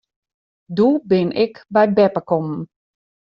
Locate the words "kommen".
2.29-2.61